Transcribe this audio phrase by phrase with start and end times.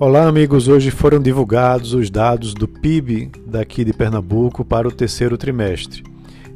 [0.00, 0.68] Olá, amigos.
[0.68, 6.04] Hoje foram divulgados os dados do PIB daqui de Pernambuco para o terceiro trimestre.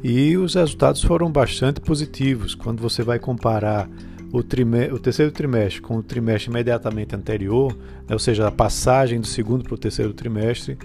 [0.00, 2.54] E os resultados foram bastante positivos.
[2.54, 3.90] Quando você vai comparar
[4.32, 7.76] o, o terceiro trimestre com o trimestre imediatamente anterior,
[8.08, 10.78] né, ou seja, a passagem do segundo para o terceiro trimestre,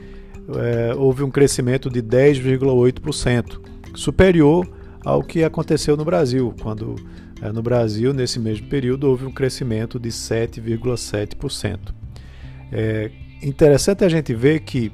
[0.56, 3.62] é, houve um crescimento de 10,8%,
[3.94, 4.68] superior
[5.06, 6.96] ao que aconteceu no Brasil, quando
[7.40, 12.07] é, no Brasil, nesse mesmo período, houve um crescimento de 7,7%.
[12.72, 14.92] É interessante a gente ver que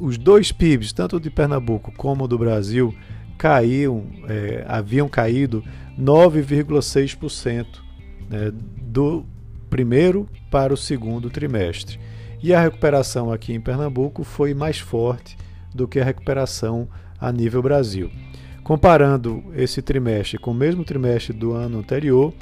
[0.00, 2.94] os dois PIBs, tanto de Pernambuco como do Brasil,
[3.38, 5.62] caíam, é, haviam caído
[5.98, 7.66] 9,6%
[8.28, 9.24] né, do
[9.70, 11.98] primeiro para o segundo trimestre.
[12.42, 15.36] E a recuperação aqui em Pernambuco foi mais forte
[15.74, 18.10] do que a recuperação a nível Brasil.
[18.62, 22.32] Comparando esse trimestre com o mesmo trimestre do ano anterior,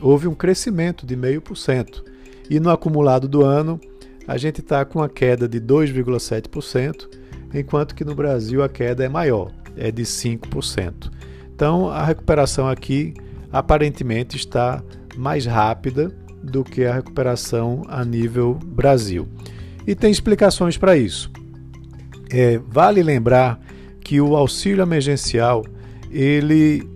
[0.00, 2.04] houve um crescimento de 0,5%.
[2.48, 3.80] E no acumulado do ano,
[4.26, 7.08] a gente está com a queda de 2,7%,
[7.54, 11.10] enquanto que no Brasil a queda é maior, é de 5%.
[11.54, 13.14] Então a recuperação aqui
[13.52, 14.82] aparentemente está
[15.16, 19.28] mais rápida do que a recuperação a nível Brasil.
[19.86, 21.30] E tem explicações para isso.
[22.30, 23.60] É, vale lembrar
[24.00, 25.64] que o auxílio emergencial
[26.10, 26.88] ele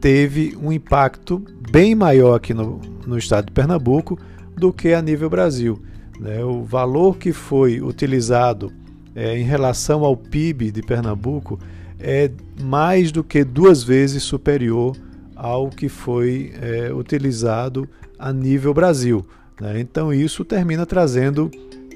[0.00, 4.18] teve um impacto bem maior aqui no, no estado de Pernambuco
[4.56, 5.80] do que a nível Brasil.
[6.18, 6.44] Né?
[6.44, 8.72] O valor que foi utilizado
[9.14, 11.58] é, em relação ao PIB de Pernambuco
[11.98, 12.30] é
[12.62, 14.96] mais do que duas vezes superior
[15.34, 19.24] ao que foi é, utilizado a nível Brasil.
[19.60, 19.80] Né?
[19.80, 21.50] Então, isso termina trazendo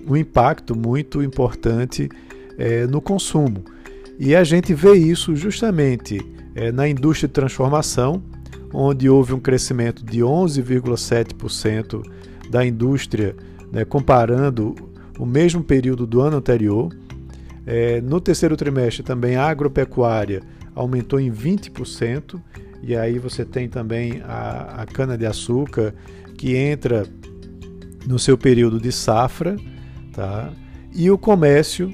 [0.07, 2.09] um impacto muito importante
[2.59, 3.65] é, no consumo.
[4.19, 6.21] E a gente vê isso justamente
[6.55, 8.23] é, na indústria de transformação,
[8.73, 12.03] onde houve um crescimento de 11,7%
[12.51, 13.35] da indústria
[13.73, 14.75] né, comparando
[15.19, 16.95] o mesmo período do ano anterior.
[17.67, 20.43] É, no terceiro trimestre também a agropecuária
[20.75, 22.41] aumentou em 20%,
[22.83, 25.95] e aí você tem também a, a cana-de-açúcar
[26.37, 27.07] que entra
[28.07, 29.57] no seu período de safra,
[30.13, 30.51] tá?
[30.93, 31.93] e o comércio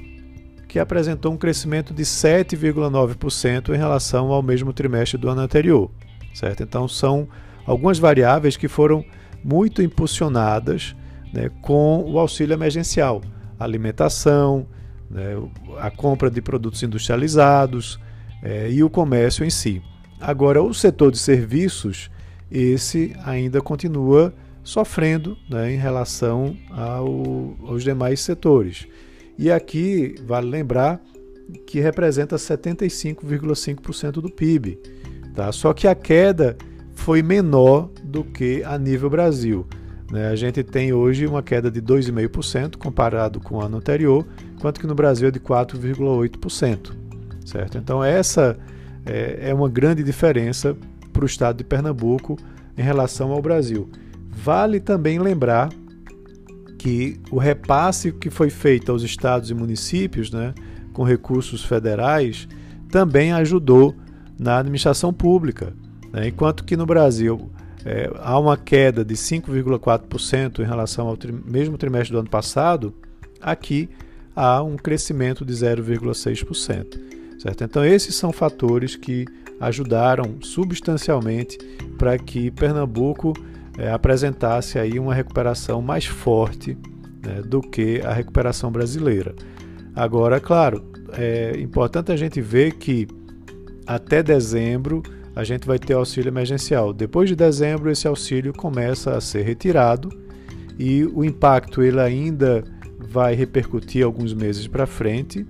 [0.67, 5.89] que apresentou um crescimento de 7,9% em relação ao mesmo trimestre do ano anterior.
[6.33, 6.63] Certo?
[6.63, 7.27] Então são
[7.65, 9.03] algumas variáveis que foram
[9.43, 10.95] muito impulsionadas
[11.33, 13.21] né, com o auxílio emergencial,
[13.59, 14.65] alimentação,
[15.09, 15.35] né,
[15.79, 17.99] a compra de produtos industrializados
[18.43, 19.81] é, e o comércio em si.
[20.19, 22.09] Agora, o setor de serviços,
[22.51, 28.87] esse ainda continua sofrendo né, em relação ao, aos demais setores.
[29.37, 31.01] E aqui vale lembrar
[31.65, 34.77] que representa 75,5% do PIB.
[35.33, 35.51] Tá?
[35.51, 36.57] Só que a queda
[36.93, 39.65] foi menor do que a nível Brasil.
[40.11, 40.27] Né?
[40.27, 44.25] A gente tem hoje uma queda de 2,5% comparado com o ano anterior,
[44.55, 46.91] enquanto que no Brasil é de 4,8%.
[47.45, 47.77] Certo?
[47.77, 48.57] Então, essa
[49.05, 50.75] é, é uma grande diferença
[51.11, 52.37] para o estado de Pernambuco
[52.77, 53.89] em relação ao Brasil.
[54.29, 55.69] Vale também lembrar
[56.77, 60.53] que o repasse que foi feito aos estados e municípios, né,
[60.93, 62.47] com recursos federais,
[62.89, 63.93] também ajudou
[64.39, 65.73] na administração pública.
[66.13, 66.29] Né?
[66.29, 67.51] Enquanto que no Brasil
[67.85, 72.93] é, há uma queda de 5,4% em relação ao tri mesmo trimestre do ano passado,
[73.41, 73.89] aqui
[74.35, 76.99] há um crescimento de 0,6%.
[77.39, 77.63] Certo?
[77.63, 79.25] Então, esses são fatores que
[79.59, 81.57] ajudaram substancialmente
[81.97, 83.33] para que Pernambuco
[83.77, 86.77] é, apresentasse aí uma recuperação mais forte
[87.25, 89.33] né, do que a recuperação brasileira.
[89.95, 93.07] Agora, claro, é importante a gente ver que
[93.87, 95.01] até dezembro
[95.39, 96.91] a gente vai ter auxílio emergencial.
[96.91, 100.09] Depois de dezembro, esse auxílio começa a ser retirado
[100.77, 102.61] e o impacto ele ainda
[102.99, 105.47] vai repercutir alguns meses para frente,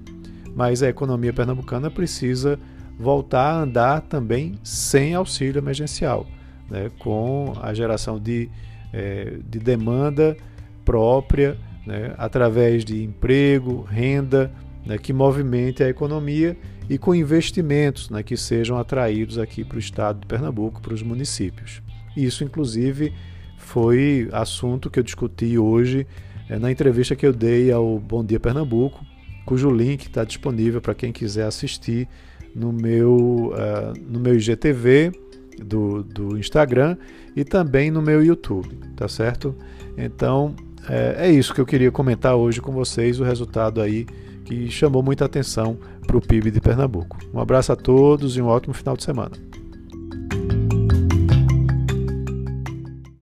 [0.55, 2.59] mas a economia pernambucana precisa
[3.00, 6.27] voltar a andar também sem auxílio emergencial,
[6.69, 8.47] né, com a geração de,
[8.94, 10.38] é, de demanda
[10.86, 11.57] própria,
[11.88, 14.51] né, através de emprego, renda,
[14.86, 16.56] né, que movimente a economia
[16.89, 21.03] e com investimentos né, que sejam atraídos aqui para o estado de Pernambuco, para os
[21.03, 21.81] municípios.
[22.18, 23.13] Isso, inclusive,
[23.57, 26.07] foi assunto que eu discuti hoje
[26.50, 29.06] é, na entrevista que eu dei ao Bom Dia Pernambuco,
[29.45, 32.07] cujo link está disponível para quem quiser assistir
[32.56, 35.12] no meu, uh, no meu IGTV
[35.63, 36.97] do, do Instagram
[37.36, 39.56] e também no meu YouTube, tá certo?
[39.95, 40.56] Então
[40.88, 44.07] é, é isso que eu queria comentar hoje com vocês, o resultado aí
[44.45, 47.18] que chamou muita atenção para o PIB de Pernambuco.
[47.33, 49.49] Um abraço a todos e um ótimo final de semana.